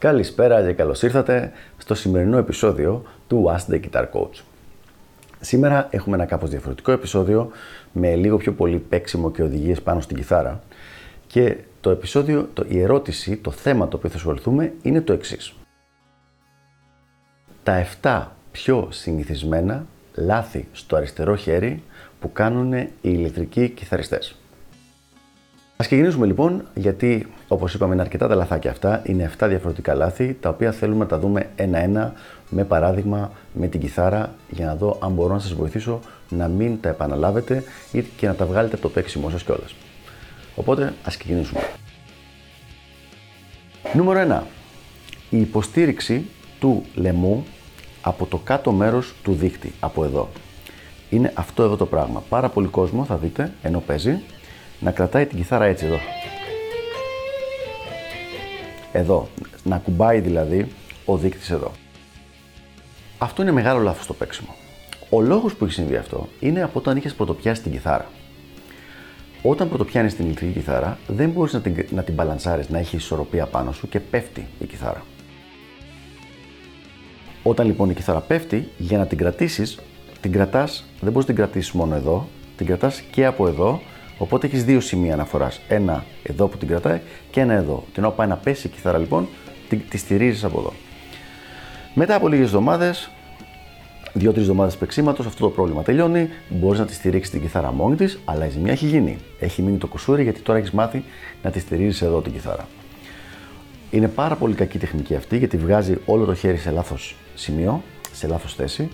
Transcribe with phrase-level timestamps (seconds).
[0.00, 4.42] Καλησπέρα και καλώς ήρθατε στο σημερινό επεισόδιο του Ask the Guitar Coach.
[5.40, 7.50] Σήμερα έχουμε ένα κάπως διαφορετικό επεισόδιο
[7.92, 10.62] με λίγο πιο πολύ παίξιμο και οδηγίες πάνω στην κιθάρα
[11.26, 15.54] και το επεισόδιο, το, η ερώτηση, το θέμα το οποίο θα ασχοληθούμε είναι το εξής.
[17.62, 21.82] Τα 7 πιο συνηθισμένα λάθη στο αριστερό χέρι
[22.20, 24.34] που κάνουν οι ηλεκτρικοί κιθαριστές.
[25.76, 30.36] Ας ξεκινήσουμε λοιπόν, γιατί όπως είπαμε είναι αρκετά τα λαθάκια αυτά, είναι 7 διαφορετικά λάθη,
[30.40, 32.12] τα οποία θέλουμε να τα δούμε ένα-ένα
[32.48, 36.80] με παράδειγμα με την κιθάρα για να δω αν μπορώ να σας βοηθήσω να μην
[36.80, 39.74] τα επαναλάβετε ή και να τα βγάλετε από το παίξιμό σας κιόλας.
[40.54, 41.60] Οπότε ας ξεκινήσουμε.
[43.94, 44.42] Νούμερο 1.
[45.30, 46.26] Η υποστήριξη
[46.60, 47.44] του λαιμού
[48.02, 50.28] από το κάτω μέρος του δίχτυ, από εδώ.
[51.10, 52.22] Είναι αυτό εδώ το πράγμα.
[52.28, 54.20] Πάρα πολύ κόσμο θα δείτε, ενώ παίζει,
[54.80, 55.98] να κρατάει την κιθάρα έτσι εδώ.
[58.92, 59.28] Εδώ.
[59.64, 60.68] Να κουμπάει δηλαδή
[61.04, 61.72] ο δείκτης εδώ.
[63.18, 64.54] Αυτό είναι μεγάλο λάθος στο παίξιμο.
[65.10, 68.08] Ο λόγος που έχει συμβεί αυτό είναι από όταν είχες πρωτοπιάσει την κιθάρα.
[69.42, 73.46] Όταν πρωτοπιάνεις την ηλεκτρική κιθάρα, δεν μπορείς να την, να την μπαλανσάρεις, να έχει ισορροπία
[73.46, 75.02] πάνω σου και πέφτει η κιθάρα.
[77.42, 79.78] Όταν λοιπόν η κιθάρα πέφτει, για να την κρατήσεις,
[80.20, 83.80] την κρατάς, δεν μπορείς να την κρατήσεις μόνο εδώ, την κρατάς και από εδώ
[84.22, 85.60] Οπότε έχεις δύο σημεία αναφοράς.
[85.68, 87.84] Ένα εδώ που την κρατάει και ένα εδώ.
[87.94, 89.28] Την ώρα πάει να πέσει η κιθάρα λοιπόν,
[89.68, 90.72] τη, τη στηρίζεις από εδώ.
[91.94, 93.10] Μετά από λίγες εβδομάδες,
[94.12, 96.28] δύο-τρεις εβδομάδες παίξήματο, αυτό το πρόβλημα τελειώνει.
[96.48, 99.18] Μπορείς να τη στηρίξεις την κιθάρα μόνη της, αλλά η ζημιά έχει γίνει.
[99.38, 101.04] Έχει μείνει το κουσούρι γιατί τώρα έχεις μάθει
[101.42, 102.68] να τη στηρίζεις εδώ την κιθάρα.
[103.90, 107.82] Είναι πάρα πολύ κακή τεχνική αυτή γιατί βγάζει όλο το χέρι σε λάθος σημείο,
[108.12, 108.88] σε λάθος θέση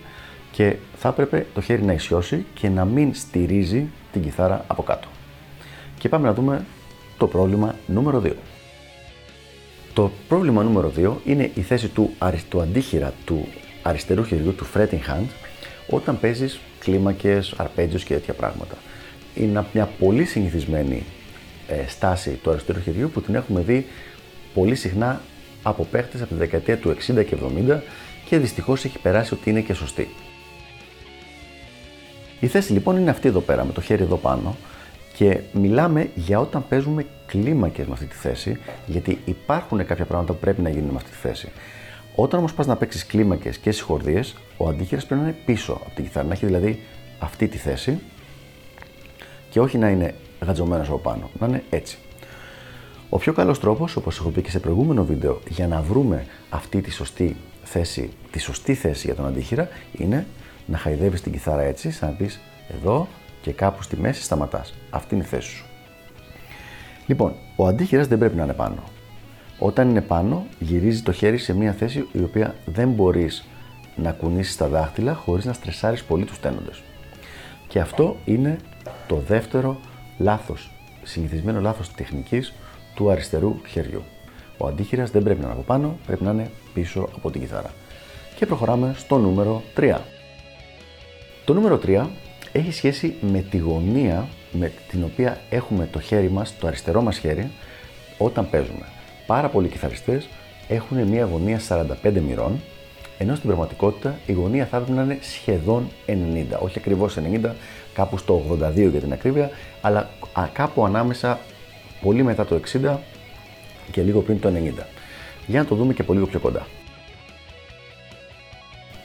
[0.53, 5.09] και θα έπρεπε το χέρι να ισιώσει και να μην στηρίζει την κιθάρα από κάτω.
[5.99, 6.65] Και πάμε να δούμε
[7.19, 8.33] το πρόβλημα νούμερο 2.
[9.93, 12.11] Το πρόβλημα νούμερο 2 είναι η θέση του,
[12.49, 13.49] του αντίχειρα του
[13.83, 15.27] αριστερού χεριού, του fretting hand,
[15.91, 18.77] όταν παίζεις κλίμακες, αρπέτζιους και τέτοια πράγματα.
[19.35, 21.05] Είναι μια πολύ συνηθισμένη
[21.69, 23.87] ε, στάση του αριστερού χεριού που την έχουμε δει
[24.55, 25.21] πολύ συχνά
[25.63, 27.37] από παίχτες από τη δεκαετία του 60 και
[27.71, 27.79] 70
[28.25, 30.09] και δυστυχώς έχει περάσει ότι είναι και σωστή.
[32.41, 34.57] Η θέση λοιπόν είναι αυτή εδώ πέρα με το χέρι εδώ πάνω
[35.17, 40.39] και μιλάμε για όταν παίζουμε κλίμακες με αυτή τη θέση, γιατί υπάρχουν κάποια πράγματα που
[40.39, 41.49] πρέπει να γίνουν με αυτή τη θέση.
[42.15, 45.95] Όταν όμως πας να παίξεις κλίμακες και συγχορδίες, ο αντίχειρα πρέπει να είναι πίσω από
[45.95, 46.81] την κιθάρα, να έχει δηλαδή
[47.19, 47.99] αυτή τη θέση
[49.51, 51.99] και όχι να είναι γατζωμένος από πάνω, να είναι έτσι.
[53.09, 56.81] Ο πιο καλός τρόπος, όπως έχω πει και σε προηγούμενο βίντεο, για να βρούμε αυτή
[56.81, 60.27] τη σωστή θέση, τη σωστή θέση για τον αντίχειρα είναι
[60.67, 62.41] να χαϊδεύεις την κιθάρα έτσι, σαν να πεις
[62.77, 63.09] εδώ
[63.47, 64.75] και κάπου στη μέση σταματάς.
[64.91, 65.65] Αυτή είναι η θέση σου.
[67.07, 68.83] Λοιπόν, ο αντίχειρας δεν πρέπει να είναι πάνω.
[69.59, 73.47] Όταν είναι πάνω, γυρίζει το χέρι σε μια θέση η οποία δεν μπορείς
[73.97, 76.71] να κουνήσεις τα δάχτυλα χωρίς να στρεσάρεις πολύ τους τένοντε.
[77.69, 78.57] Και αυτό είναι
[79.09, 79.81] το δεύτερο
[80.19, 80.71] λάθος,
[81.03, 82.53] συνηθισμένο λάθος τεχνικής
[82.95, 84.03] του αριστερού χεριού.
[84.59, 87.71] Ο αντίχειρας δεν πρέπει να είναι από πάνω, πρέπει να είναι πίσω από την κιθάρα.
[88.37, 90.01] Και προχωράμε στο νούμερο 3.
[91.45, 92.07] Το νούμερο 3
[92.57, 97.19] έχει σχέση με τη γωνία με την οποία έχουμε το χέρι μας, το αριστερό μας
[97.19, 97.51] χέρι,
[98.19, 98.87] όταν παίζουμε.
[99.27, 100.29] Πάρα πολλοί κιθαριστές
[100.69, 102.61] έχουν μια γωνία 45 μοιρών,
[103.19, 106.13] ενώ στην πραγματικότητα η γωνία θα έπρεπε να είναι σχεδόν 90.
[106.59, 107.51] Όχι ακριβώς 90,
[107.95, 109.51] κάπου στο 82 για την ακρίβεια,
[109.81, 110.11] αλλά
[110.53, 111.39] κάπου ανάμεσα
[112.03, 112.97] πολύ μετά το 60
[113.91, 114.87] και λίγο πριν το 90.
[115.47, 116.67] Για να το δούμε και πολύ πιο κοντά.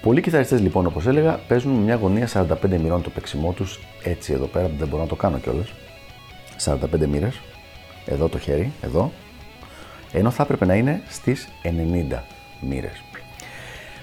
[0.01, 4.33] Πολλοί κιθαριστές λοιπόν, όπως έλεγα, παίζουν με μια γωνία 45 μοιρών το παίξιμό τους έτσι
[4.33, 5.73] εδώ πέρα, δεν μπορώ να το κάνω κιόλας.
[6.65, 7.41] 45 μοίρες,
[8.05, 9.11] εδώ το χέρι, εδώ,
[10.11, 12.23] ενώ θα έπρεπε να είναι στις 90
[12.61, 13.03] μοίρες.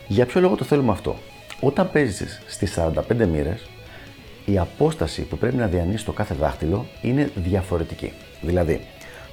[0.07, 1.17] Για ποιο λόγο το θέλουμε αυτό;
[1.61, 3.67] Όταν παίζεις στις 45 μοίρες,
[4.45, 8.13] η απόσταση που πρέπει να διανύσει το κάθε δάχτυλο είναι διαφορετική.
[8.41, 8.81] Δηλαδή,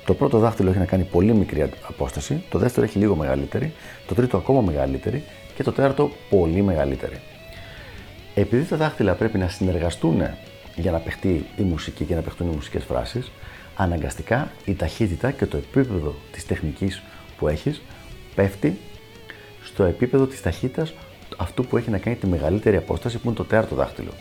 [0.06, 3.74] το πρώτο δάχτυλο έχει να κάνει πολύ μικρή απόσταση, το δεύτερο έχει λίγο μεγαλύτερη,
[4.07, 5.24] το τρίτο ακόμα μεγαλύτερη
[5.56, 7.19] και το τέταρτο πολύ μεγαλύτερη.
[8.36, 10.22] Επειδή τα δάχτυλα πρέπει να συνεργαστούν
[10.75, 13.31] για να παιχτεί η μουσική και να παιχτούν οι μουσικές φράσεις,
[13.75, 17.01] αναγκαστικά η ταχύτητα και το επίπεδο της τεχνικής
[17.38, 17.81] που έχεις
[18.36, 18.78] πέφτει
[19.63, 20.94] στο επίπεδο της ταχύτητας
[21.38, 24.12] αυτού που έχει να κάνει τη μεγαλύτερη απόσταση που είναι το τέταρτο δάχτυλο.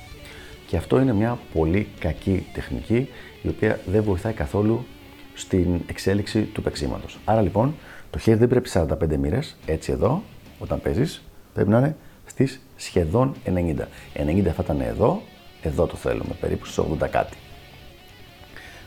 [0.67, 3.09] Και αυτό είναι μια πολύ κακή τεχνική
[3.43, 4.87] η οποία δεν βοηθάει καθόλου
[5.35, 7.19] στην εξέλιξη του παίξήματος.
[7.25, 7.75] Άρα λοιπόν
[8.11, 10.23] το χέρι δεν πρέπει 45 μοίρες, έτσι εδώ,
[10.59, 11.23] όταν παίζεις,
[11.55, 11.97] πρέπει να είναι
[12.27, 13.89] στις σχεδόν 90.
[14.15, 15.23] 90 θα ήταν εδώ,
[15.63, 17.37] εδώ το θέλουμε, περίπου στου 80 κάτι.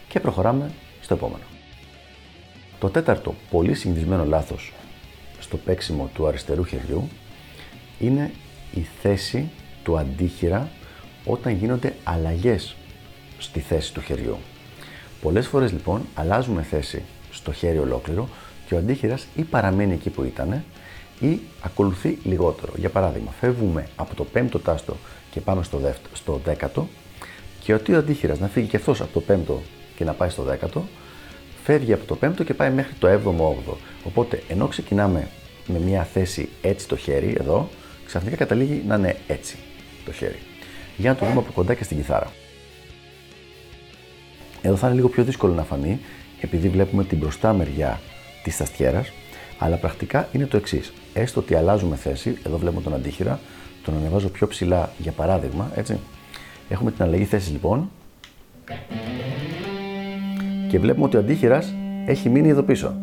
[0.07, 0.71] Και προχωράμε
[1.01, 1.43] στο επόμενο.
[2.79, 4.73] Το τέταρτο πολύ συνηθισμένο λάθος
[5.39, 7.07] στο παίξιμο του αριστερού χεριού
[7.99, 8.31] είναι
[8.73, 9.49] η θέση
[9.83, 10.69] του αντίχειρα
[11.25, 12.75] όταν γίνονται αλλαγές
[13.37, 14.37] στη θέση του χεριού.
[15.21, 18.29] Πολλές φορές λοιπόν αλλάζουμε θέση στο χέρι ολόκληρο
[18.67, 20.63] και ο αντίχειρας ή παραμένει εκεί που ήταν
[21.19, 22.73] ή ακολουθεί λιγότερο.
[22.75, 24.95] Για παράδειγμα, φεύγουμε από το πέμπτο τάστο
[25.31, 26.87] και πάμε στο, δεύτερο, στο δέκατο
[27.63, 29.61] και ότι ο αντίχειρας να φύγει και αυτός από το πέμπτο
[29.95, 30.85] και να πάει στο δέκατο,
[31.63, 33.73] φεύγει από το πέμπτο και πάει μέχρι το 7ο-8ο.
[34.03, 35.27] Οπότε, ενώ ξεκινάμε
[35.67, 37.69] με μια θέση έτσι το χέρι, εδώ,
[38.05, 39.57] ξαφνικά καταλήγει να είναι έτσι
[40.05, 40.39] το χέρι.
[40.97, 42.31] Για να το δούμε από κοντά και στην κιθάρα.
[44.61, 45.99] Εδώ θα είναι λίγο πιο δύσκολο να φανεί,
[46.41, 47.99] επειδή βλέπουμε την μπροστά μεριά
[48.43, 49.11] της ταστιέρας,
[49.59, 50.93] αλλά πρακτικά είναι το εξής.
[51.13, 53.39] Έστω ότι αλλάζουμε θέση, εδώ βλέπουμε τον αντίχειρα,
[53.83, 55.99] τον ανεβάζω πιο ψηλά για παράδειγμα, έτσι.
[56.69, 57.89] Έχουμε την αλλαγή θέσης λοιπόν
[60.69, 61.73] και βλέπουμε ότι ο αντίχειρας
[62.05, 62.95] έχει μείνει εδώ πίσω.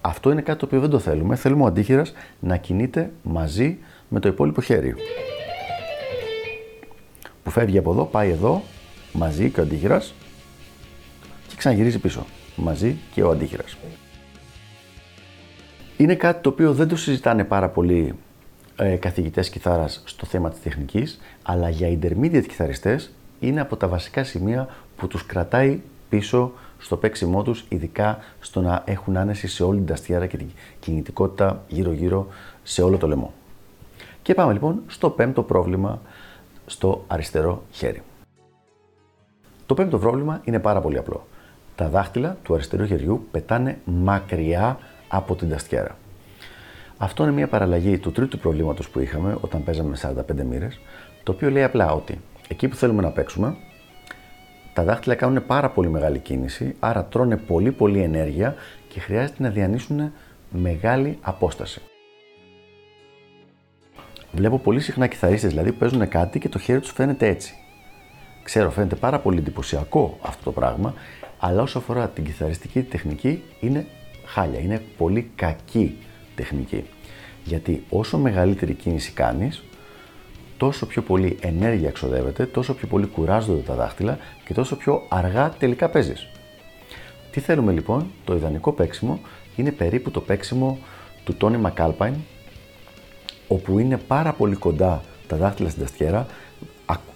[0.00, 1.36] Αυτό είναι κάτι το οποίο δεν το θέλουμε.
[1.36, 3.78] Θέλουμε ο αντίχειρας να κινείται μαζί
[4.08, 4.94] με το υπόλοιπο χέρι.
[7.42, 8.62] Που φεύγει από εδώ, πάει εδώ,
[9.12, 10.14] μαζί και ο αντίχειρας
[11.48, 12.26] και ξαναγυρίζει πίσω.
[12.56, 13.76] Μαζί και ο αντίχειρας.
[15.96, 18.14] Είναι κάτι το οποίο δεν το συζητάνε πάρα πολύ
[18.76, 23.10] ε, καθηγητές κιθάρας στο θέμα της τεχνικής, αλλά για intermediate κιθαριστές
[23.40, 28.82] είναι από τα βασικά σημεία που τους κρατάει πίσω στο παίξιμό τους, ειδικά στο να
[28.86, 32.26] έχουν άνεση σε όλη την ταστιέρα και την κινητικότητα γύρω-γύρω
[32.62, 33.32] σε όλο το λαιμό.
[34.22, 36.00] Και πάμε λοιπόν στο πέμπτο πρόβλημα
[36.66, 38.02] στο αριστερό χέρι.
[39.70, 41.26] Το πέμπτο πρόβλημα είναι πάρα πολύ απλό.
[41.74, 44.78] Τα δάχτυλα του αριστερού χεριού πετάνε μακριά
[45.08, 45.96] από την ταστιέρα.
[46.96, 50.80] Αυτό είναι μια παραλλαγή του τρίτου προβλήματος που είχαμε όταν παίζαμε με 45 μοίρες,
[51.22, 53.56] το οποίο λέει απλά ότι εκεί που θέλουμε να παίξουμε,
[54.72, 58.54] τα δάχτυλα κάνουν πάρα πολύ μεγάλη κίνηση, άρα τρώνε πολύ πολύ ενέργεια
[58.88, 60.12] και χρειάζεται να διανύσουν
[60.50, 61.80] μεγάλη απόσταση.
[64.32, 67.54] Βλέπω πολύ συχνά κιθαρίστες δηλαδή που παίζουν κάτι και το χέρι τους φαίνεται έτσι.
[68.42, 70.94] Ξέρω, φαίνεται πάρα πολύ εντυπωσιακό αυτό το πράγμα,
[71.38, 73.86] αλλά όσο αφορά την κιθαριστική τεχνική είναι
[74.24, 75.98] χάλια, είναι πολύ κακή
[76.34, 76.84] τεχνική.
[77.44, 79.62] Γιατί όσο μεγαλύτερη κίνηση κάνεις,
[80.56, 85.50] τόσο πιο πολύ ενέργεια ξοδεύεται, τόσο πιο πολύ κουράζονται τα δάχτυλα και τόσο πιο αργά
[85.58, 86.28] τελικά παίζεις.
[87.30, 89.20] Τι θέλουμε λοιπόν, το ιδανικό παίξιμο
[89.56, 90.78] είναι περίπου το παίξιμο
[91.24, 92.14] του Τόνι Μακάλπαϊν,
[93.48, 96.26] όπου είναι πάρα πολύ κοντά τα δάχτυλα στην ταστιέρα,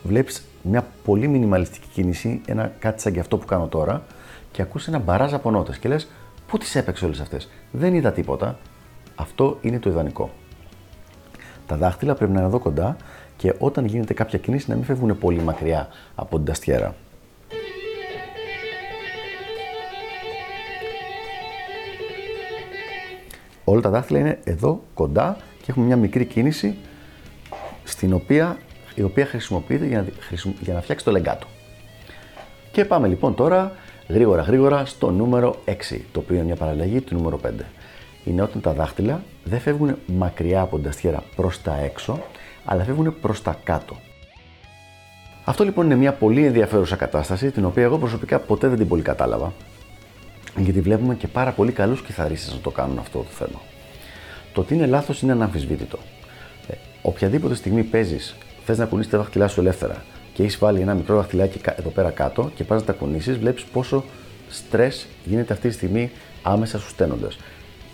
[0.02, 4.02] βλέπεις μια πολύ μινιμαλιστική κίνηση, ένα κάτι σαν και αυτό που κάνω τώρα,
[4.50, 6.08] και ακούς ένα μπαράζ από νότες και λες,
[6.46, 8.58] πού τις έπαιξε όλες αυτές, δεν είδα τίποτα,
[9.14, 10.30] αυτό είναι το ιδανικό.
[11.66, 12.96] Τα δάχτυλα πρέπει να είναι εδώ κοντά
[13.36, 16.94] και όταν γίνεται κάποια κίνηση να μην φεύγουν πολύ μακριά από την ταστιέρα.
[23.64, 26.76] Όλα τα δάχτυλα είναι εδώ κοντά και έχουμε μια μικρή κίνηση
[27.84, 28.58] στην οποία,
[28.94, 30.06] η οποία χρησιμοποιείται για να,
[30.60, 31.46] για να φτιάξει το λεγκάτο.
[32.72, 33.72] Και πάμε λοιπόν τώρα
[34.08, 35.72] γρήγορα γρήγορα στο νούμερο 6,
[36.12, 37.48] το οποίο είναι μια παραλλαγή του νούμερο 5
[38.24, 42.22] είναι όταν τα δάχτυλα δεν φεύγουν μακριά από την ταστιέρα προς τα έξω,
[42.64, 43.96] αλλά φεύγουν προς τα κάτω.
[45.44, 49.02] Αυτό λοιπόν είναι μια πολύ ενδιαφέρουσα κατάσταση, την οποία εγώ προσωπικά ποτέ δεν την πολύ
[49.02, 49.52] κατάλαβα,
[50.56, 53.60] γιατί βλέπουμε και πάρα πολύ καλούς κιθαρίστες να το κάνουν αυτό το θέμα.
[54.52, 55.98] Το ότι είναι λάθος είναι αναμφισβήτητο.
[56.68, 60.94] Ε, οποιαδήποτε στιγμή παίζεις, θες να κουνήσεις τα δάχτυλά σου ελεύθερα και έχεις βάλει ένα
[60.94, 64.04] μικρό δαχτυλάκι εδώ πέρα κάτω και πας να τα κουνήσεις, βλέπεις πόσο
[64.48, 66.10] στρες γίνεται αυτή τη στιγμή
[66.42, 67.38] άμεσα στους στένοντες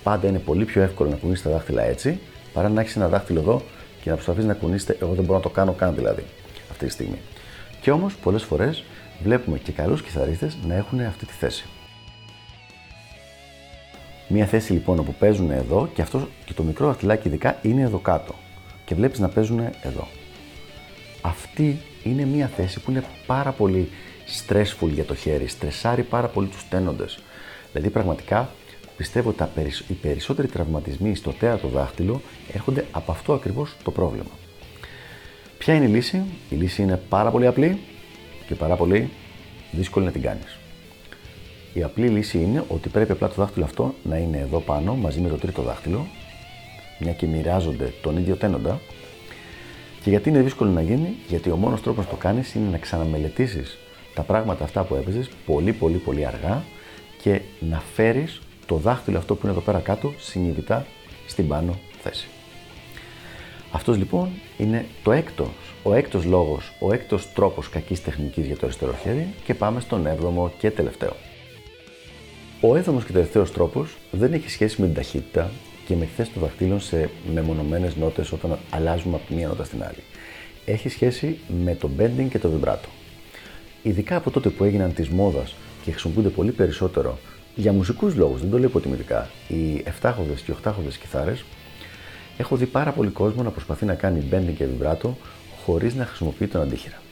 [0.02, 2.20] πάντα είναι πολύ πιο εύκολο να κουνήσεις τα δάχτυλα έτσι,
[2.52, 3.62] παρά να έχεις ένα δάχτυλο εδώ
[4.02, 4.96] και να προσπαθείς να κουνήσετε.
[5.00, 6.24] Εγώ δεν μπορώ να το κάνω καν δηλαδή
[6.70, 7.18] αυτή τη στιγμή.
[7.80, 8.84] Και όμως πολλές φορές
[9.22, 11.64] βλέπουμε και καλούς κιθαρίστες να έχουν αυτή τη θέση.
[14.28, 17.98] Μία θέση λοιπόν όπου παίζουν εδώ και αυτό και το μικρό δαχτυλάκι ειδικά είναι εδώ
[17.98, 18.34] κάτω.
[18.84, 20.08] Και βλέπεις να παίζουν εδώ.
[21.20, 23.88] Αυτή είναι μία θέση που είναι πάρα πολύ
[24.26, 27.04] stressful για το χέρι, στρεσάρει πάρα πολύ τους τένοντε.
[27.72, 28.50] Δηλαδή πραγματικά
[28.96, 29.44] πιστεύω ότι
[29.88, 32.20] οι περισσότεροι τραυματισμοί στο θέατρο δάχτυλο
[32.52, 34.30] έρχονται από αυτό ακριβώς το πρόβλημα.
[35.58, 37.78] Ποια είναι η λύση; Η λύση είναι πάρα πολύ απλή
[38.46, 39.10] και πάρα πολύ
[39.70, 40.58] δύσκολη να την κάνεις.
[41.72, 45.20] Η απλή λύση είναι ότι πρέπει απλά το δάχτυλο αυτό να είναι εδώ πάνω μαζί
[45.20, 46.06] με το τρίτο δάχτυλο,
[46.98, 48.80] μια και μοιράζονται τον ίδιο τένοντα.
[50.02, 52.78] Και γιατί είναι δύσκολο να γίνει, γιατί ο μόνος τρόπος να το κάνεις είναι να
[52.78, 53.78] ξαναμελετήσεις
[54.14, 56.62] τα πράγματα αυτά που έπαιζες πολύ πολύ πολύ αργά
[57.22, 60.86] και να φέρεις το δάχτυλο αυτό που είναι εδώ πέρα κάτω συνειδητά
[61.26, 62.28] στην πάνω θέση.
[63.72, 64.28] Αυτός λοιπόν
[64.58, 65.48] είναι το έκτος,
[65.82, 70.06] ο έκτος λόγος, ο έκτος τρόπος κακής τεχνικής για το αριστερό χέρι και πάμε στον
[70.06, 71.16] έβδομο και τελευταίο.
[72.60, 75.50] Ο έβδομος και τελευταίος τρόπος δεν έχει σχέση με την ταχύτητα
[75.90, 79.82] και με τη θέση των δαχτύλων σε μεμονωμένες νότες όταν αλλάζουμε από μία νότα στην
[79.82, 80.02] άλλη.
[80.64, 82.88] Έχει σχέση με το bending και το vibrato.
[83.82, 85.54] Ειδικά από τότε που έγιναν της μόδας
[85.84, 87.18] και χρησιμοποιούνται πολύ περισσότερο
[87.54, 91.44] για μουσικούς λόγους, δεν το λέω υποτιμητικά, οι 7χοδε και 8χοδε κιθάρες,
[92.36, 95.10] έχω δει πάρα πολύ κόσμο να προσπαθεί να κάνει bending και vibrato
[95.64, 97.02] χωρίς να χρησιμοποιεί τον αντίχειρα.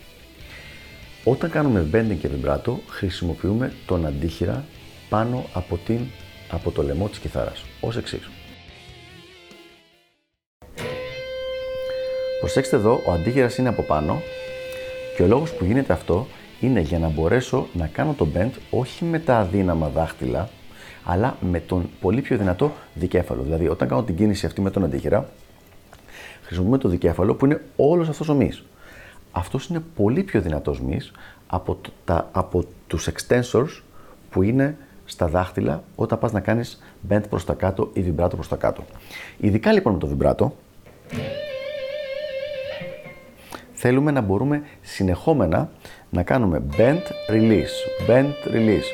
[1.24, 4.64] Όταν κάνουμε bending και vibrato, χρησιμοποιούμε τον αντίχειρα
[5.08, 6.00] πάνω από, την,
[6.50, 8.28] από το λαιμό της κιθάρας, ως εξής.
[12.40, 14.20] Προσέξτε εδώ, ο αντίχειρας είναι από πάνω
[15.16, 16.26] και ο λόγος που γίνεται αυτό
[16.60, 20.48] είναι για να μπορέσω να κάνω το bend όχι με τα αδύναμα δάχτυλα,
[21.04, 23.42] αλλά με τον πολύ πιο δυνατό δικέφαλο.
[23.42, 25.28] Δηλαδή, όταν κάνω την κίνηση αυτή με τον αντίχειρα,
[26.42, 28.64] χρησιμοποιούμε το δικέφαλο που είναι όλος αυτός ο μυς.
[29.32, 31.12] Αυτός είναι πολύ πιο δυνατός μυς
[31.46, 33.82] από, τα, από τους extensors
[34.30, 38.48] που είναι στα δάχτυλα όταν πας να κάνεις bend προς τα κάτω ή vibrato προς
[38.48, 38.84] τα κάτω.
[39.38, 40.50] Ειδικά λοιπόν με το vibrato,
[43.80, 45.70] θέλουμε να μπορούμε συνεχόμενα
[46.10, 48.88] να κάνουμε bend, release, bend, release.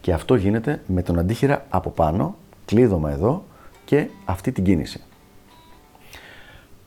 [0.00, 3.44] Και αυτό γίνεται με τον αντίχειρα από πάνω, κλείδωμα εδώ
[3.84, 5.00] και αυτή την κίνηση.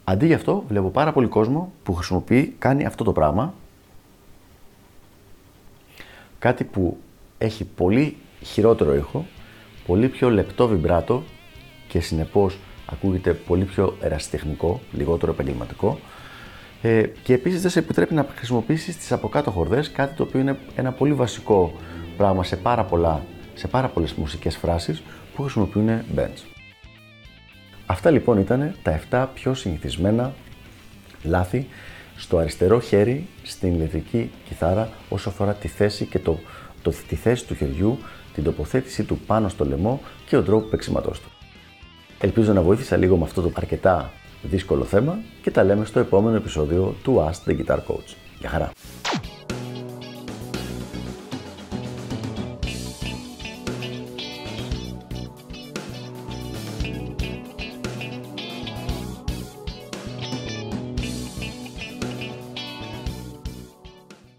[0.03, 3.53] Αντί για αυτό, βλέπω πάρα πολύ κόσμο που χρησιμοποιεί, κάνει αυτό το πράγμα.
[6.39, 6.97] Κάτι που
[7.37, 9.25] έχει πολύ χειρότερο ήχο,
[9.85, 11.23] πολύ πιο λεπτό βιμπράτο
[11.87, 15.99] και συνεπώς ακούγεται πολύ πιο ερασιτεχνικό, λιγότερο επαγγελματικό.
[16.81, 20.39] Ε, και επίσης δεν σε επιτρέπει να χρησιμοποιήσεις τις από κάτω χορδές, κάτι το οποίο
[20.39, 21.73] είναι ένα πολύ βασικό
[22.17, 25.01] πράγμα σε πάρα, πολλά, σε πάρα πολλές μουσικές φράσεις
[25.35, 26.43] που χρησιμοποιούν bends.
[27.85, 30.33] Αυτά λοιπόν ήταν τα 7 πιο συνηθισμένα
[31.23, 31.67] λάθη
[32.15, 36.39] στο αριστερό χέρι στην ηλεκτρική κιθάρα όσο αφορά τη θέση και το,
[36.81, 37.97] το, τη θέση του χεριού,
[38.33, 41.29] την τοποθέτησή του πάνω στο λαιμό και ο τρόπος παίξηματός του.
[42.19, 46.35] Ελπίζω να βοήθησα λίγο με αυτό το αρκετά δύσκολο θέμα και τα λέμε στο επόμενο
[46.35, 48.15] επεισόδιο του Ask the Guitar Coach.
[48.39, 48.71] Γεια χαρά!